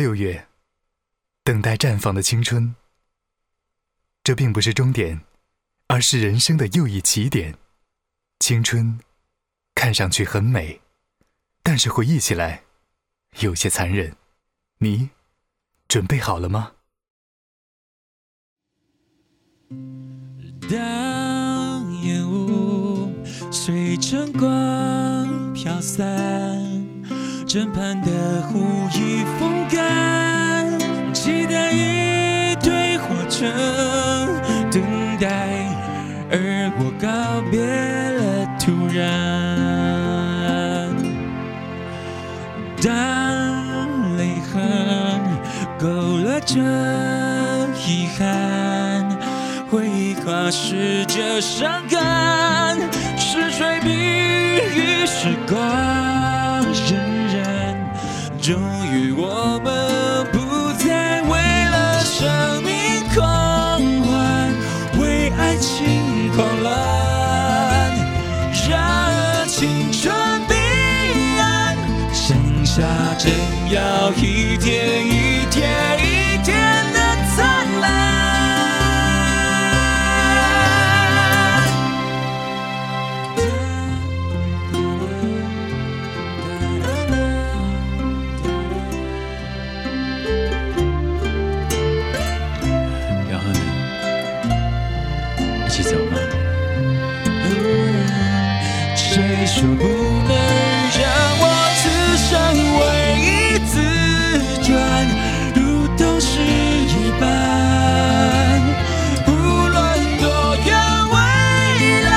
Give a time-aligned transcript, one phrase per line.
[0.00, 0.48] 六月，
[1.44, 2.74] 等待绽放的青春。
[4.24, 5.20] 这并不是终点，
[5.88, 7.58] 而是人生的又一起点。
[8.38, 8.98] 青春
[9.74, 10.80] 看上去很美，
[11.62, 12.62] 但是回忆起来
[13.40, 14.16] 有些残忍。
[14.78, 15.10] 你
[15.86, 16.72] 准备好了吗？
[20.62, 23.12] 当烟雾
[23.52, 26.08] 随晨光飘散，
[27.46, 28.58] 枕畔的湖
[28.94, 29.22] 已
[36.32, 37.08] 而我告
[37.50, 39.00] 别了突然。
[42.82, 44.56] 当泪痕
[45.78, 46.54] 勾勒着
[47.86, 49.08] 遗憾，
[49.70, 52.78] 回忆跨逝着伤感，
[53.18, 55.58] 是谁比喻时光
[56.72, 56.94] 荏
[57.28, 57.38] 苒？
[58.40, 58.56] 终
[58.92, 59.68] 于我们
[69.60, 70.10] 青春
[70.48, 70.54] 彼
[71.38, 71.76] 岸，
[72.14, 72.80] 剩下
[73.18, 73.30] 正
[73.70, 75.60] 要一天一天
[75.98, 76.56] 一天
[76.94, 76.98] 的
[77.36, 77.36] 灿
[77.82, 77.84] 烂。
[93.28, 93.60] 表和你
[95.66, 96.19] 一起走吗？
[99.12, 100.30] 谁说不能
[100.94, 101.02] 让
[101.40, 101.44] 我
[101.80, 101.82] 此
[102.16, 102.30] 生
[102.78, 102.80] 唯
[103.18, 103.28] 一
[103.66, 103.74] 自
[104.62, 104.70] 转？
[105.52, 105.58] 如
[105.96, 107.26] 都是一般，
[109.26, 109.28] 无
[109.66, 109.76] 论
[110.20, 110.24] 多
[110.64, 110.70] 远
[111.10, 111.16] 未
[112.02, 112.14] 来，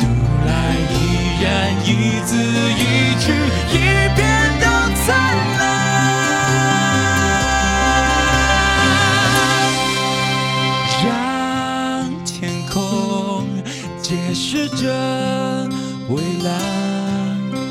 [0.00, 0.02] 读
[0.46, 0.48] 来
[0.90, 0.94] 依
[1.42, 1.44] 然
[1.84, 1.86] 一
[2.24, 2.32] 字
[2.72, 2.80] 一
[3.20, 3.24] 句
[3.74, 3.76] 一
[4.16, 4.18] 遍
[4.58, 4.64] 都
[5.04, 5.06] 灿
[5.58, 5.60] 烂。
[11.04, 11.06] 让
[12.24, 12.32] 天
[12.72, 12.74] 空
[14.00, 14.80] 解释着
[16.08, 16.52] 未来，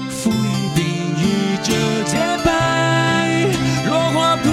[0.09, 0.35] 浮云
[0.75, 0.83] 定
[1.17, 1.71] 义着
[2.03, 3.47] 洁白，
[3.87, 4.43] 落花铺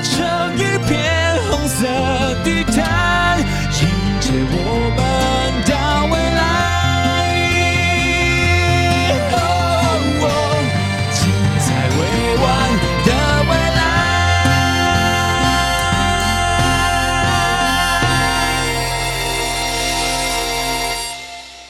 [0.00, 0.14] 成
[0.56, 1.86] 一片红色
[2.44, 3.09] 地毯。